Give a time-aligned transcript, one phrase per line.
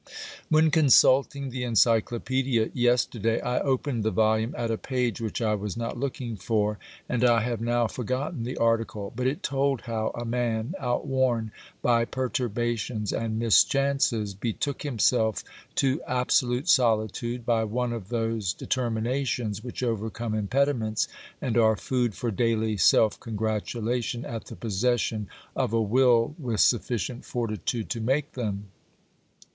[0.49, 5.77] When consulting the Encyclopaedia yesterday, I opened the volume at a page which I was
[5.77, 10.25] not looking for, and I have now forgotten the article, but it told how a
[10.25, 11.51] man, outworn
[11.83, 15.43] by perturbations and mischances, betook himself
[15.75, 21.07] to absolute soHtude by one of those determina tions which overcome impediments,
[21.39, 27.23] and are food for daily self congratulation at the possession of a will with sufficient
[27.23, 28.69] fortitude to make them.